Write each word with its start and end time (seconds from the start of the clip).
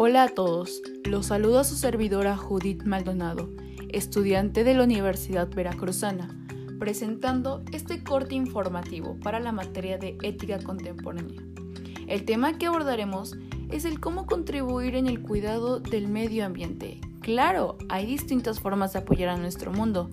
Hola 0.00 0.22
a 0.22 0.28
todos, 0.28 0.80
los 1.02 1.26
saluda 1.26 1.64
su 1.64 1.74
servidora 1.74 2.36
Judith 2.36 2.84
Maldonado, 2.84 3.50
estudiante 3.88 4.62
de 4.62 4.74
la 4.74 4.84
Universidad 4.84 5.48
Veracruzana, 5.52 6.46
presentando 6.78 7.64
este 7.72 8.04
corte 8.04 8.36
informativo 8.36 9.18
para 9.18 9.40
la 9.40 9.50
materia 9.50 9.98
de 9.98 10.16
ética 10.22 10.60
contemporánea. 10.62 11.42
El 12.06 12.24
tema 12.24 12.58
que 12.58 12.66
abordaremos 12.66 13.36
es 13.72 13.84
el 13.84 13.98
cómo 13.98 14.26
contribuir 14.26 14.94
en 14.94 15.08
el 15.08 15.20
cuidado 15.20 15.80
del 15.80 16.06
medio 16.06 16.46
ambiente. 16.46 17.00
Claro, 17.20 17.76
hay 17.88 18.06
distintas 18.06 18.60
formas 18.60 18.92
de 18.92 19.00
apoyar 19.00 19.30
a 19.30 19.36
nuestro 19.36 19.72
mundo, 19.72 20.10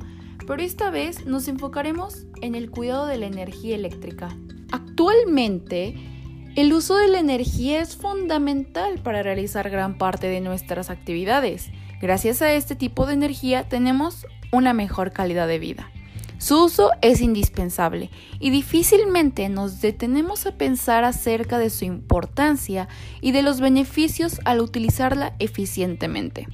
pero 0.47 0.63
esta 0.63 0.89
vez 0.89 1.27
nos 1.27 1.47
enfocaremos 1.47 2.25
en 2.41 2.55
el 2.55 2.71
cuidado 2.71 3.05
de 3.05 3.20
la 3.20 3.27
energía 3.27 3.75
eléctrica. 3.75 4.36
Actualmente, 4.71 6.14
el 6.55 6.71
uso 6.71 6.95
de 6.95 7.09
la 7.09 7.19
energía 7.19 7.81
es 7.81 7.97
fundamental 7.97 8.99
para 8.99 9.23
realizar 9.23 9.69
gran 9.69 9.98
parte 9.98 10.27
de 10.27 10.39
nuestras 10.39 10.89
actividades. 10.89 11.70
Gracias 12.02 12.41
a 12.41 12.53
este 12.53 12.75
tipo 12.75 13.05
de 13.05 13.13
energía 13.13 13.67
tenemos 13.67 14.25
una 14.52 14.73
mejor 14.73 15.11
calidad 15.11 15.47
de 15.47 15.59
vida. 15.59 15.91
Su 16.38 16.66
uso 16.66 16.91
es 17.02 17.21
indispensable 17.21 18.09
y 18.39 18.52
difícilmente 18.52 19.49
nos 19.49 19.81
detenemos 19.81 20.45
a 20.45 20.57
pensar 20.57 21.03
acerca 21.03 21.57
de 21.57 21.70
su 21.70 21.85
importancia 21.85 22.88
y 23.19 23.31
de 23.31 23.41
los 23.41 23.59
beneficios 23.59 24.39
al 24.45 24.61
utilizarla 24.61 25.35
eficientemente. 25.39 26.47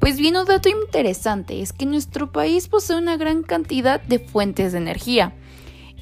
Pues 0.00 0.18
bien, 0.18 0.36
un 0.36 0.46
dato 0.46 0.68
interesante 0.68 1.60
es 1.60 1.72
que 1.72 1.84
nuestro 1.86 2.32
país 2.32 2.68
posee 2.68 2.96
una 2.96 3.16
gran 3.16 3.42
cantidad 3.42 4.00
de 4.02 4.18
fuentes 4.18 4.72
de 4.72 4.78
energía. 4.78 5.34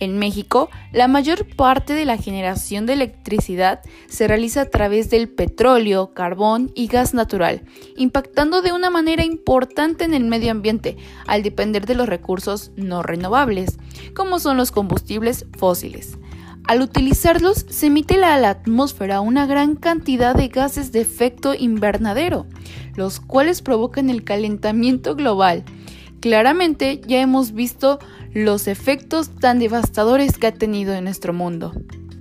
En 0.00 0.18
México, 0.18 0.70
la 0.92 1.08
mayor 1.08 1.44
parte 1.56 1.92
de 1.92 2.04
la 2.04 2.16
generación 2.16 2.86
de 2.86 2.92
electricidad 2.92 3.80
se 4.08 4.28
realiza 4.28 4.62
a 4.62 4.70
través 4.70 5.10
del 5.10 5.28
petróleo, 5.28 6.14
carbón 6.14 6.70
y 6.74 6.86
gas 6.86 7.14
natural, 7.14 7.62
impactando 7.96 8.62
de 8.62 8.72
una 8.72 8.90
manera 8.90 9.24
importante 9.24 10.04
en 10.04 10.14
el 10.14 10.24
medio 10.24 10.52
ambiente 10.52 10.96
al 11.26 11.42
depender 11.42 11.86
de 11.86 11.96
los 11.96 12.08
recursos 12.08 12.70
no 12.76 13.02
renovables, 13.02 13.78
como 14.14 14.38
son 14.38 14.56
los 14.56 14.70
combustibles 14.70 15.46
fósiles. 15.56 16.16
Al 16.68 16.82
utilizarlos 16.82 17.64
se 17.70 17.86
emite 17.86 18.22
a 18.22 18.36
la 18.36 18.50
atmósfera 18.50 19.22
una 19.22 19.46
gran 19.46 19.74
cantidad 19.74 20.34
de 20.36 20.48
gases 20.48 20.92
de 20.92 21.00
efecto 21.00 21.54
invernadero, 21.54 22.46
los 22.94 23.20
cuales 23.20 23.62
provocan 23.62 24.10
el 24.10 24.22
calentamiento 24.22 25.16
global. 25.16 25.64
Claramente 26.20 27.00
ya 27.06 27.20
hemos 27.20 27.52
visto 27.52 28.00
los 28.44 28.68
efectos 28.68 29.30
tan 29.30 29.58
devastadores 29.58 30.38
que 30.38 30.46
ha 30.46 30.54
tenido 30.54 30.94
en 30.94 31.04
nuestro 31.04 31.32
mundo. 31.32 31.72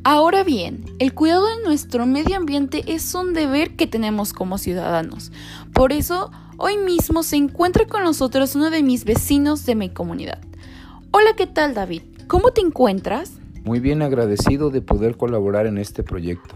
Ahora 0.04 0.44
bien, 0.44 0.84
el 0.98 1.14
cuidado 1.14 1.46
de 1.46 1.64
nuestro 1.64 2.08
medio 2.08 2.38
ambiente 2.38 2.84
es 2.88 3.14
un 3.14 3.34
deber 3.34 3.76
que 3.76 3.86
tenemos 3.86 4.34
como 4.34 4.58
ciudadanos. 4.58 5.32
Por 5.74 5.94
eso, 5.94 6.32
hoy 6.58 6.78
mismo 6.78 7.22
se 7.22 7.36
encuentra 7.36 7.86
con 7.86 8.04
nosotros 8.04 8.56
uno 8.56 8.72
de 8.72 8.82
mis 8.82 9.06
vecinos 9.06 9.66
de 9.68 9.76
mi 9.76 9.90
comunidad. 9.90 10.40
Hola, 11.12 11.36
¿qué 11.38 11.46
tal 11.46 11.76
David? 11.76 12.02
¿Cómo 12.28 12.52
te 12.52 12.62
encuentras? 12.62 13.34
Muy 13.64 13.80
bien 13.80 14.02
agradecido 14.02 14.72
de 14.72 14.81
poder 14.81 15.18
colaborar 15.18 15.68
en 15.68 15.78
este 15.78 16.02
proyecto. 16.02 16.56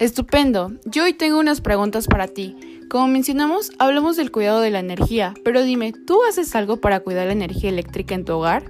Estupendo. 0.00 0.72
Yo 0.84 1.04
hoy 1.04 1.12
tengo 1.12 1.38
unas 1.38 1.60
preguntas 1.60 2.08
para 2.08 2.26
ti. 2.26 2.56
Como 2.90 3.06
mencionamos, 3.06 3.70
hablamos 3.78 4.16
del 4.16 4.32
cuidado 4.32 4.60
de 4.60 4.70
la 4.70 4.80
energía, 4.80 5.34
pero 5.44 5.62
dime, 5.62 5.92
¿tú 5.92 6.18
haces 6.28 6.56
algo 6.56 6.78
para 6.78 7.00
cuidar 7.00 7.26
la 7.26 7.32
energía 7.32 7.70
eléctrica 7.70 8.16
en 8.16 8.24
tu 8.24 8.32
hogar? 8.32 8.64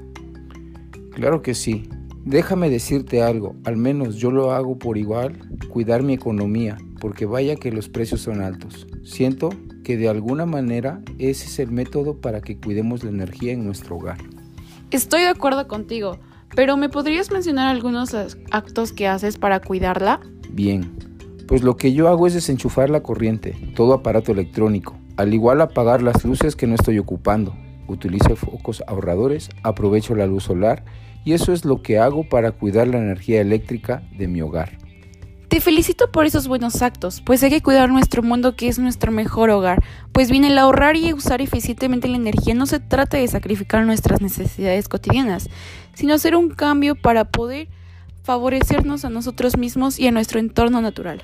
Claro 1.13 1.41
que 1.41 1.55
sí. 1.55 1.89
Déjame 2.27 2.69
decirte 2.69 3.23
algo, 3.23 3.55
al 3.65 3.77
menos 3.77 4.17
yo 4.17 4.31
lo 4.31 4.53
hago 4.53 4.79
por 4.79 4.99
igual, 4.99 5.39
cuidar 5.69 6.03
mi 6.03 6.13
economía, 6.15 6.77
porque 7.01 7.27
vaya 7.27 7.57
que 7.57 7.73
los 7.73 7.89
precios 7.89 8.21
son 8.21 8.43
altos. 8.43 8.87
Siento 9.03 9.51
que 9.83 9.97
de 9.97 10.09
alguna 10.09 10.45
manera 10.45 11.03
ese 11.19 11.47
es 11.47 11.59
el 11.59 11.71
método 11.71 12.21
para 12.21 12.41
que 12.41 12.59
cuidemos 12.59 13.03
la 13.03 13.11
energía 13.11 13.53
en 13.53 13.65
nuestro 13.65 13.97
hogar. 13.97 14.19
Estoy 14.91 15.23
de 15.23 15.29
acuerdo 15.29 15.69
contigo, 15.69 16.19
pero 16.55 16.77
¿me 16.77 16.89
podrías 16.89 17.31
mencionar 17.31 17.69
algunos 17.69 18.15
actos 18.51 18.93
que 18.93 19.09
haces 19.09 19.37
para 19.37 19.61
cuidarla? 19.61 20.21
Bien, 20.51 21.14
pues 21.47 21.63
lo 21.63 21.77
que 21.77 21.93
yo 21.93 22.09
hago 22.09 22.27
es 22.27 22.35
desenchufar 22.35 22.91
la 22.91 23.03
corriente, 23.03 23.55
todo 23.75 23.95
aparato 23.95 24.33
electrónico, 24.33 24.97
al 25.17 25.35
igual 25.35 25.61
apagar 25.61 26.03
las 26.03 26.25
luces 26.25 26.57
que 26.57 26.67
no 26.67 26.75
estoy 26.75 26.99
ocupando. 26.99 27.55
Utilizo 27.87 28.35
focos 28.37 28.83
ahorradores, 28.87 29.51
aprovecho 29.63 30.15
la 30.15 30.27
luz 30.27 30.45
solar 30.45 30.85
y 31.25 31.33
eso 31.33 31.53
es 31.53 31.65
lo 31.65 31.83
que 31.83 31.99
hago 31.99 32.29
para 32.29 32.53
cuidar 32.53 32.89
la 32.89 32.99
energía 32.99 33.41
eléctrica 33.41 34.03
de 34.17 34.29
mi 34.29 34.41
hogar. 34.41 34.79
Te 35.49 35.61
felicito 35.61 36.11
por 36.11 36.27
esos 36.27 36.49
buenos 36.49 36.83
actos, 36.83 37.21
pues 37.21 37.43
hay 37.43 37.51
que 37.51 37.63
cuidar 37.63 37.89
nuestro 37.89 38.23
mundo 38.23 38.57
que 38.57 38.67
es 38.67 38.79
nuestro 38.79 39.13
mejor 39.13 39.51
hogar. 39.51 39.85
Pues 40.11 40.31
bien, 40.31 40.45
el 40.45 40.59
ahorrar 40.59 40.97
y 40.97 41.13
usar 41.13 41.41
eficientemente 41.41 42.09
la 42.09 42.17
energía 42.17 42.55
no 42.55 42.67
se 42.67 42.81
trata 42.81 43.19
de 43.19 43.29
sacrificar 43.29 43.87
nuestras 43.87 44.21
necesidades 44.21 44.89
cotidianas, 44.89 45.49
sino 45.93 46.15
hacer 46.15 46.35
un 46.35 46.51
cambio 46.51 46.97
para 46.97 47.27
poder 47.27 47.69
favorecernos 48.25 49.05
a 49.05 49.11
nosotros 49.11 49.57
mismos 49.57 50.01
y 50.01 50.09
a 50.09 50.11
nuestro 50.11 50.41
entorno 50.41 50.81
natural. 50.81 51.21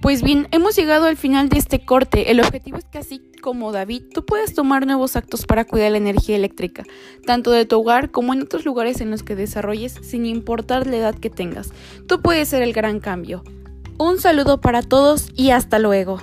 Pues 0.00 0.22
bien, 0.22 0.48
hemos 0.52 0.76
llegado 0.76 1.06
al 1.06 1.16
final 1.16 1.48
de 1.48 1.58
este 1.58 1.84
corte. 1.84 2.30
El 2.30 2.40
objetivo 2.40 2.78
es 2.78 2.84
que 2.84 2.98
así 2.98 3.20
como 3.42 3.72
David, 3.72 4.04
tú 4.14 4.24
puedas 4.24 4.54
tomar 4.54 4.86
nuevos 4.86 5.16
actos 5.16 5.44
para 5.44 5.64
cuidar 5.64 5.92
la 5.92 5.98
energía 5.98 6.36
eléctrica, 6.36 6.84
tanto 7.26 7.50
de 7.50 7.66
tu 7.66 7.80
hogar 7.80 8.10
como 8.10 8.32
en 8.32 8.42
otros 8.42 8.64
lugares 8.64 9.00
en 9.00 9.10
los 9.10 9.22
que 9.22 9.36
desarrolles 9.36 9.96
sin 10.02 10.24
importar 10.24 10.86
la 10.86 10.96
edad 10.96 11.14
que 11.14 11.30
tengas. 11.30 11.70
Tú 12.06 12.20
puedes 12.20 12.48
ser 12.48 12.62
el 12.62 12.72
gran 12.72 13.00
cambio. 13.00 13.42
Un 13.98 14.18
saludo 14.18 14.60
para 14.60 14.82
todos 14.82 15.30
y 15.34 15.50
hasta 15.50 15.80
luego. 15.80 16.18